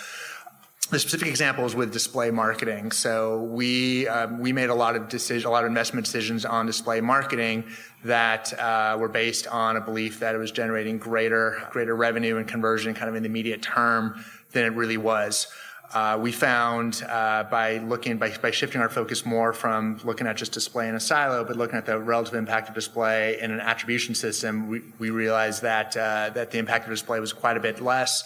[0.93, 2.93] The specific example is with display marketing.
[2.93, 6.67] So we um, we made a lot of decision, a lot of investment decisions on
[6.67, 7.65] display marketing
[8.05, 12.47] that uh, were based on a belief that it was generating greater greater revenue and
[12.47, 15.47] conversion, kind of in the immediate term, than it really was.
[15.95, 20.37] Uh, we found uh, by looking by, by shifting our focus more from looking at
[20.37, 23.61] just display in a silo, but looking at the relative impact of display in an
[23.61, 27.61] attribution system, we, we realized that uh, that the impact of display was quite a
[27.61, 28.25] bit less.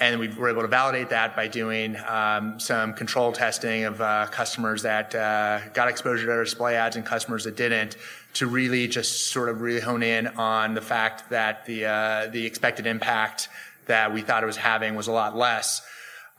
[0.00, 4.26] And we were able to validate that by doing um, some control testing of uh,
[4.26, 7.96] customers that uh, got exposure to our display ads and customers that didn't,
[8.34, 12.44] to really just sort of really hone in on the fact that the uh, the
[12.44, 13.48] expected impact
[13.86, 15.82] that we thought it was having was a lot less.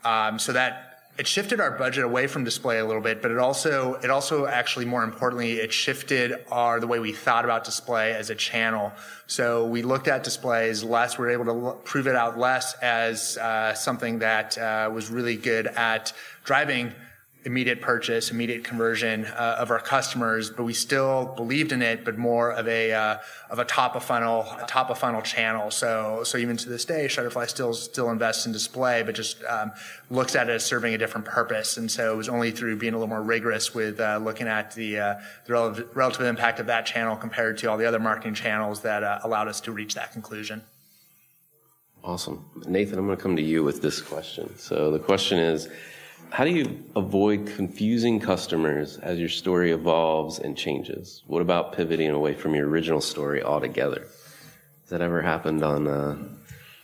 [0.03, 3.37] Um, so that it shifted our budget away from display a little bit, but it
[3.37, 8.13] also it also actually more importantly it shifted our the way we thought about display
[8.13, 8.91] as a channel.
[9.27, 11.17] So we looked at displays less.
[11.17, 15.37] We were able to prove it out less as uh, something that uh, was really
[15.37, 16.11] good at
[16.43, 16.91] driving
[17.45, 22.17] immediate purchase, immediate conversion uh, of our customers, but we still believed in it, but
[22.17, 23.17] more of a uh,
[23.51, 25.69] of a top of funnel top of funnel channel.
[25.69, 29.71] So so even to this day, Shutterfly still still invests in display, but just um,
[30.09, 31.77] looks at it as serving a different purpose.
[31.77, 34.73] And so it was only through being a little more rigorous with uh, looking at
[34.73, 35.15] the uh,
[35.45, 39.03] the relative, relative, impact of that channel compared to all the other marketing channels that
[39.03, 40.63] uh, allowed us to reach that conclusion.
[42.03, 42.97] Awesome, Nathan.
[42.97, 44.55] I'm going to come to you with this question.
[44.57, 45.69] So the question is
[46.31, 51.23] how do you avoid confusing customers as your story evolves and changes?
[51.27, 54.07] What about pivoting away from your original story altogether?
[54.81, 56.17] Has that ever happened on uh,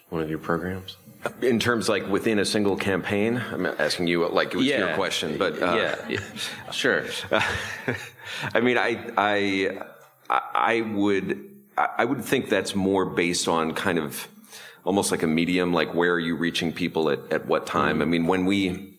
[0.10, 0.98] one of your programs?
[1.42, 4.80] In terms like within a single campaign, I'm asking you like it was yeah.
[4.80, 6.20] your question, but uh, yeah, yeah,
[6.72, 7.06] sure.
[8.54, 9.82] I mean, I, I,
[10.30, 14.28] I would, I would think that's more based on kind of
[14.84, 17.96] almost like a medium, like where are you reaching people at, at what time?
[17.96, 18.02] Mm-hmm.
[18.02, 18.91] I mean, when we,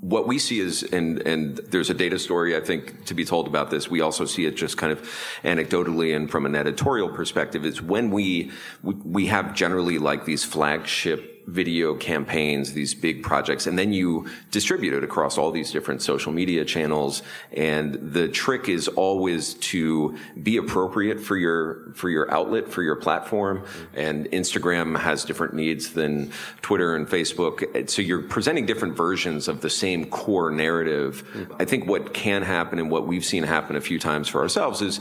[0.00, 3.46] what we see is, and, and there's a data story, I think, to be told
[3.46, 3.90] about this.
[3.90, 5.00] We also see it just kind of
[5.42, 8.50] anecdotally and from an editorial perspective is when we,
[8.82, 14.26] we, we have generally like these flagship video campaigns, these big projects, and then you
[14.50, 17.22] distribute it across all these different social media channels.
[17.52, 22.96] And the trick is always to be appropriate for your, for your outlet, for your
[22.96, 23.64] platform.
[23.94, 26.32] And Instagram has different needs than
[26.62, 27.88] Twitter and Facebook.
[27.88, 31.24] So you're presenting different versions of the same core narrative.
[31.60, 34.82] I think what can happen and what we've seen happen a few times for ourselves
[34.82, 35.00] is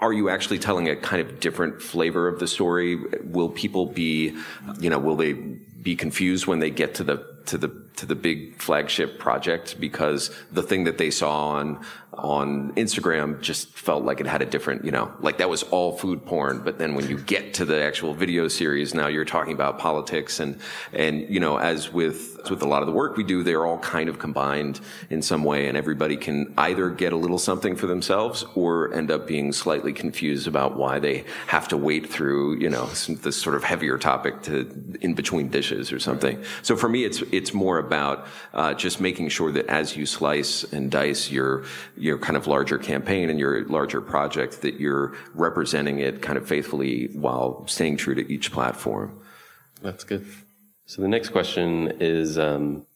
[0.00, 2.96] are you actually telling a kind of different flavor of the story?
[3.24, 4.36] Will people be,
[4.78, 5.34] you know, will they
[5.82, 10.30] be confused when they get to the to the to the big flagship project because
[10.52, 11.84] the thing that they saw on
[12.18, 15.96] on Instagram just felt like it had a different, you know, like that was all
[15.96, 16.60] food porn.
[16.60, 20.40] But then when you get to the actual video series, now you're talking about politics
[20.40, 20.58] and
[20.92, 23.78] and you know, as with with a lot of the work we do, they're all
[23.78, 27.86] kind of combined in some way, and everybody can either get a little something for
[27.86, 32.70] themselves or end up being slightly confused about why they have to wait through, you
[32.70, 34.60] know, some, this sort of heavier topic to
[35.00, 36.42] in between dishes or something.
[36.62, 40.64] So for me, it's it's more about uh, just making sure that as you slice
[40.64, 41.64] and dice your
[41.96, 46.46] your kind of larger campaign and your larger project, that you're representing it kind of
[46.46, 49.20] faithfully while staying true to each platform.
[49.82, 50.26] That's good.
[50.86, 52.86] So the next question is, um,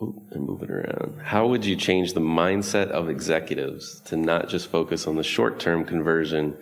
[0.00, 1.20] I'm moving around.
[1.22, 5.60] How would you change the mindset of executives to not just focus on the short
[5.60, 6.56] term conversion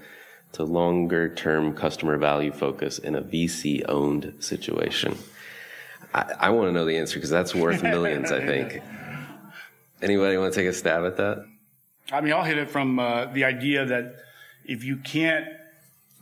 [0.52, 5.18] to longer term customer value focus in a VC owned situation?
[6.14, 8.82] I, I want to know the answer because that's worth millions, I think.
[10.02, 11.46] Anybody want to take a stab at that?
[12.10, 14.16] I mean, I'll hit it from uh, the idea that
[14.64, 15.46] if you can't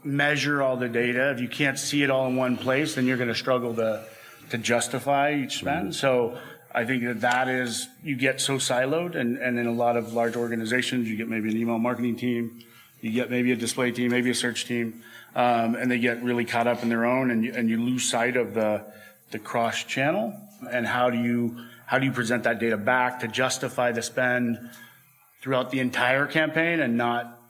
[0.05, 3.17] measure all the data, if you can't see it all in one place, then you're
[3.17, 4.05] going to struggle to
[4.51, 5.91] to justify each spend.
[5.91, 5.93] Mm-hmm.
[5.93, 6.37] So
[6.75, 10.13] I think that that is you get so siloed, and and in a lot of
[10.13, 12.63] large organizations, you get maybe an email marketing team,
[13.01, 15.03] you get maybe a display team, maybe a search team,
[15.35, 18.09] um, and they get really caught up in their own, and you, and you lose
[18.09, 18.85] sight of the
[19.31, 20.35] the cross channel
[20.71, 21.57] and how do you
[21.87, 24.59] how do you present that data back to justify the spend
[25.41, 27.41] throughout the entire campaign and not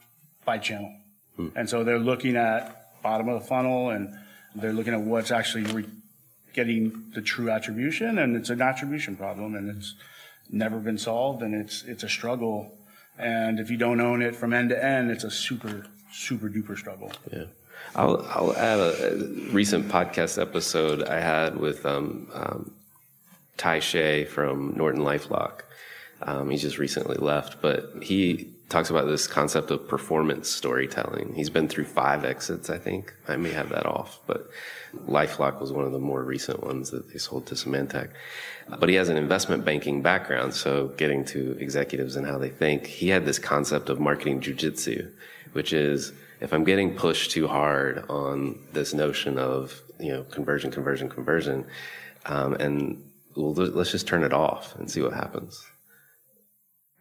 [0.45, 0.95] by channel.
[1.37, 1.49] Hmm.
[1.55, 4.09] And so they're looking at bottom of the funnel and
[4.55, 5.89] they're looking at what's actually re-
[6.53, 9.95] getting the true attribution and it's an attribution problem and it's
[10.51, 12.77] never been solved and it's it's a struggle
[13.19, 16.77] and if you don't own it from end to end it's a super super duper
[16.77, 17.13] struggle.
[17.33, 17.45] Yeah.
[17.95, 19.17] I'll, I'll add a, a,
[19.53, 22.71] recent podcast episode I had with um, um,
[23.57, 25.63] Ty Shay from Norton LifeLock.
[26.23, 31.35] Um, he's just recently left, but he talks about this concept of performance storytelling.
[31.35, 33.13] He's been through five exits, I think.
[33.27, 34.49] I may have that off, but
[35.09, 38.11] LifeLock was one of the more recent ones that they sold to Symantec.
[38.79, 42.87] But he has an investment banking background, so getting to executives and how they think,
[42.87, 45.11] he had this concept of marketing jujitsu,
[45.53, 50.71] which is if I'm getting pushed too hard on this notion of you know conversion,
[50.71, 51.67] conversion, conversion,
[52.27, 53.03] um, and
[53.37, 55.65] well, let's just turn it off and see what happens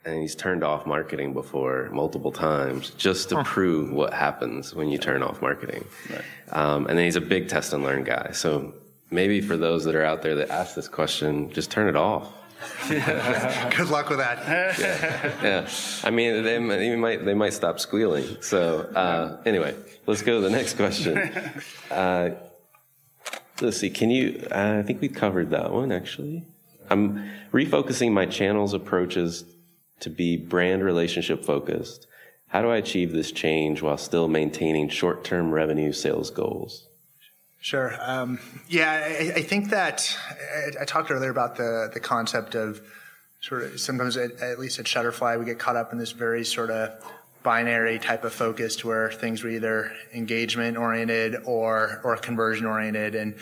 [0.05, 3.43] and he's turned off marketing before multiple times just to huh.
[3.43, 5.85] prove what happens when you turn off marketing.
[6.09, 6.23] Right.
[6.51, 8.31] Um, and then he's a big test and learn guy.
[8.31, 8.73] So
[9.11, 12.31] maybe for those that are out there that ask this question, just turn it off.
[12.89, 14.47] Good luck with that.
[14.79, 15.33] yeah.
[15.43, 15.69] yeah.
[16.03, 18.37] I mean, they, they might they might stop squealing.
[18.41, 21.31] So uh, anyway, let's go to the next question.
[21.91, 22.35] Uh,
[23.61, 23.89] let's see.
[23.89, 24.47] Can you?
[24.51, 26.43] Uh, I think we covered that one actually.
[26.89, 29.43] I'm refocusing my channels approaches
[30.01, 32.05] to be brand relationship focused.
[32.47, 36.88] How do I achieve this change while still maintaining short term revenue sales goals?
[37.61, 37.93] Sure.
[37.99, 38.39] Um,
[38.69, 42.81] yeah, I, I, think that I, I, talked earlier about the the concept of
[43.41, 46.45] sort of sometimes at, at, least at Shutterfly we get caught up in this very
[46.45, 46.91] sort of
[47.43, 53.13] binary type of focus to where things were either engagement oriented or or conversion oriented
[53.13, 53.35] and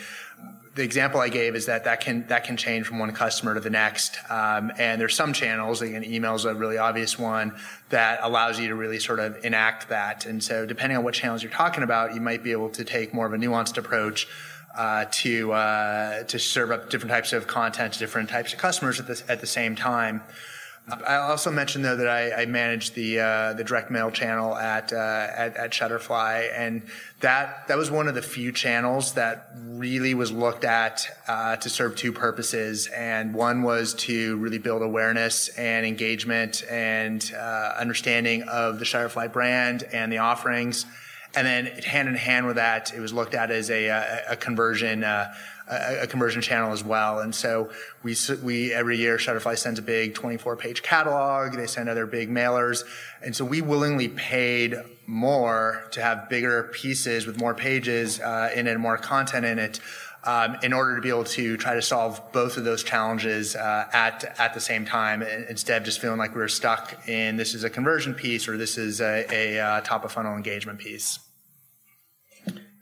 [0.77, 3.59] the example I gave is that that can that can change from one customer to
[3.59, 4.15] the next.
[4.29, 7.55] Um, and there's some channels, again, email is a really obvious one
[7.89, 10.27] that allows you to really sort of enact that.
[10.27, 13.11] And so, depending on what channels you're talking about, you might be able to take
[13.11, 14.27] more of a nuanced approach
[14.77, 18.99] uh, to uh, to serve up different types of content to different types of customers
[18.99, 20.21] at the at the same time.
[20.89, 24.93] I also mentioned though that I, I manage the uh, the direct mail channel at,
[24.93, 26.81] uh, at, at Shutterfly, and
[27.19, 31.69] that that was one of the few channels that really was looked at uh, to
[31.69, 32.87] serve two purposes.
[32.87, 39.33] And one was to really build awareness and engagement and uh, understanding of the Shutterfly
[39.33, 40.85] brand and the offerings.
[41.35, 44.35] And then hand in hand with that, it was looked at as a, a, a
[44.37, 45.33] conversion uh,
[45.69, 47.19] a, a, conversion channel as well.
[47.19, 47.69] And so
[48.03, 51.53] we, we every year Shutterfly sends a big 24 page catalog.
[51.53, 52.83] They send other big mailers.
[53.21, 58.67] And so we willingly paid more to have bigger pieces with more pages uh, in
[58.67, 59.79] it, more content in it.
[60.23, 63.87] Um, in order to be able to try to solve both of those challenges uh,
[63.93, 67.53] at at the same time, instead of just feeling like we were stuck in this
[67.53, 71.19] is a conversion piece or this is a, a uh, top of funnel engagement piece.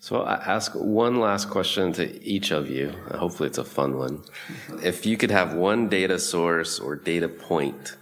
[0.06, 2.92] So I'll ask one last question to each of you.
[3.16, 4.24] Hopefully, it's a fun one.
[4.84, 7.98] If you could have one data source or data point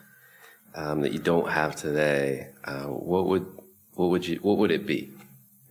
[0.75, 3.45] um, that you don't have today, uh, what would
[3.93, 5.13] what would you what would it be,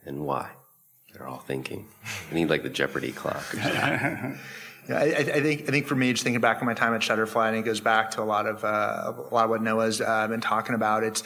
[0.07, 0.49] and why?
[1.13, 1.87] They're all thinking.
[2.31, 3.45] I need like the Jeopardy clock.
[3.55, 4.39] yeah,
[4.89, 7.49] I, I, think I think for me, just thinking back on my time at Shutterfly,
[7.49, 10.29] and it goes back to a lot of uh, a lot of what Noah's uh,
[10.29, 11.05] been talking about.
[11.05, 11.23] It's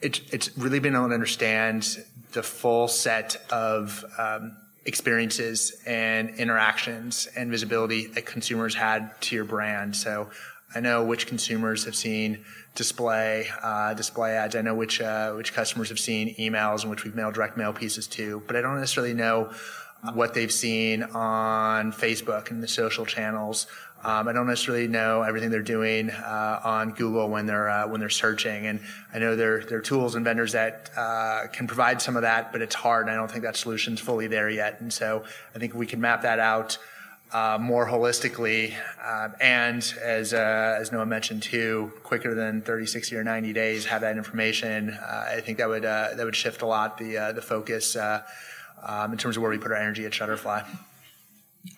[0.00, 2.02] it's it's really been able to understand
[2.36, 9.44] the full set of um, experiences and interactions and visibility that consumers had to your
[9.46, 9.96] brand.
[9.96, 10.28] So
[10.74, 14.54] I know which consumers have seen display uh, display ads.
[14.54, 17.72] I know which uh, which customers have seen emails and which we've mailed direct mail
[17.72, 19.50] pieces to, but I don't necessarily know
[20.14, 23.66] what they've seen on Facebook and the social channels
[24.06, 27.98] um, I don't necessarily know everything they're doing uh, on Google when they're uh, when
[27.98, 28.80] they're searching, and
[29.12, 32.52] I know there there are tools and vendors that uh, can provide some of that,
[32.52, 33.06] but it's hard.
[33.06, 34.80] And I don't think that solution's fully there yet.
[34.80, 36.78] And so I think we can map that out
[37.32, 43.16] uh, more holistically, um, and as uh, as Noah mentioned too, quicker than 30, 60,
[43.16, 44.90] or 90 days, have that information.
[44.90, 47.96] Uh, I think that would that would shift a lot the the focus
[48.86, 50.64] um, in terms of where we put our energy at Shutterfly.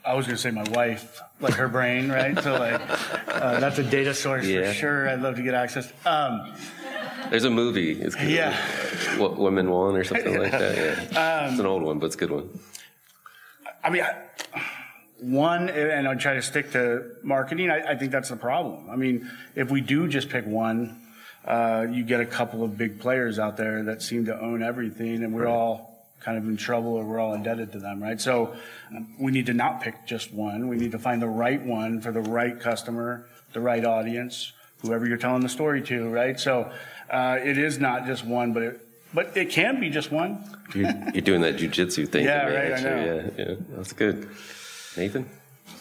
[0.05, 2.39] I was gonna say my wife, like her brain, right?
[2.43, 2.81] So like,
[3.29, 4.69] uh, that's a data source yeah.
[4.69, 5.09] for sure.
[5.09, 5.91] I'd love to get access.
[6.05, 6.53] Um,
[7.31, 7.93] There's a movie.
[7.93, 8.31] It's good.
[8.31, 8.55] Yeah.
[9.17, 11.11] What, Women Want or something like that.
[11.13, 11.45] Yeah.
[11.45, 12.61] Um, it's an old one, but it's a good one.
[13.83, 14.15] I mean, I,
[15.21, 17.71] one, and I try to stick to marketing.
[17.71, 18.89] I, I, think that's the problem.
[18.91, 21.01] I mean, if we do just pick one,
[21.45, 25.25] uh, you get a couple of big players out there that seem to own everything,
[25.25, 25.53] and we're right.
[25.53, 28.21] all kind of in trouble or we're all indebted to them, right?
[28.21, 28.55] So
[28.95, 30.69] um, we need to not pick just one.
[30.69, 34.53] We need to find the right one for the right customer, the right audience,
[34.83, 36.39] whoever you're telling the story to, right?
[36.39, 36.71] So
[37.11, 38.81] uh, it is not just one, but it,
[39.15, 40.45] but it can be just one.
[40.75, 42.25] you're, you're doing that jujitsu thing.
[42.25, 42.73] Yeah, right.
[42.75, 43.05] I know.
[43.05, 44.29] Yeah, yeah, that's good.
[44.97, 45.29] Nathan.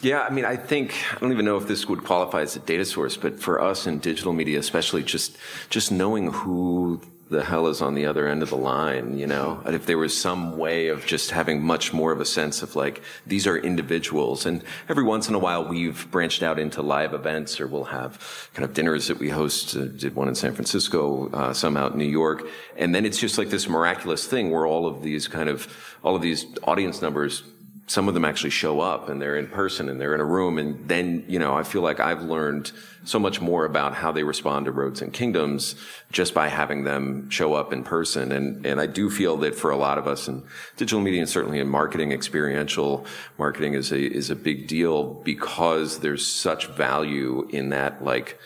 [0.00, 2.60] Yeah, I mean, I think I don't even know if this would qualify as a
[2.60, 5.36] data source, but for us in digital media, especially, just
[5.70, 9.62] just knowing who the hell is on the other end of the line, you know?
[9.66, 13.02] If there was some way of just having much more of a sense of like,
[13.26, 14.46] these are individuals.
[14.46, 18.48] And every once in a while, we've branched out into live events or we'll have
[18.54, 19.76] kind of dinners that we host.
[19.76, 22.46] Uh, did one in San Francisco, uh, some out in New York.
[22.76, 25.72] And then it's just like this miraculous thing where all of these kind of,
[26.02, 27.42] all of these audience numbers
[27.88, 30.58] some of them actually show up and they're in person and they're in a room.
[30.58, 32.70] And then, you know, I feel like I've learned
[33.04, 35.74] so much more about how they respond to roads and kingdoms
[36.12, 38.30] just by having them show up in person.
[38.30, 40.44] And, and I do feel that for a lot of us in
[40.76, 43.06] digital media and certainly in marketing, experiential
[43.38, 48.38] marketing is a, is a big deal because there's such value in that, like,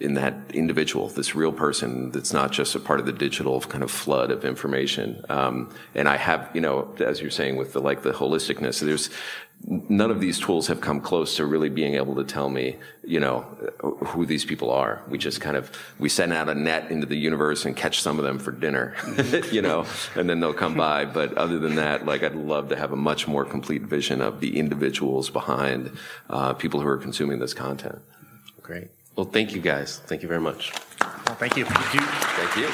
[0.00, 3.84] in that individual, this real person that's not just a part of the digital kind
[3.84, 5.24] of flood of information.
[5.28, 9.10] Um, and I have, you know, as you're saying with the like the holisticness, there's
[9.66, 13.20] none of these tools have come close to really being able to tell me, you
[13.20, 13.40] know,
[13.80, 15.02] who these people are.
[15.08, 18.18] We just kind of we send out a net into the universe and catch some
[18.18, 18.94] of them for dinner,
[19.52, 19.86] you know,
[20.16, 21.04] and then they'll come by.
[21.04, 24.40] But other than that, like I'd love to have a much more complete vision of
[24.40, 25.96] the individuals behind
[26.28, 28.02] uh, people who are consuming this content.
[28.60, 28.88] Great.
[29.16, 30.00] Well, thank you guys.
[30.06, 30.72] Thank you very much.
[31.00, 31.64] Well, thank you.
[31.64, 32.00] Thank you.
[32.00, 32.68] Thank you.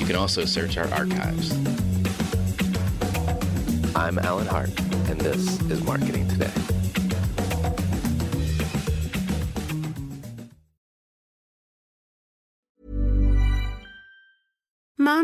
[0.00, 1.52] You can also search our archives.
[3.94, 4.76] I'm Alan Hart,
[5.08, 6.50] and this is Marketing Today.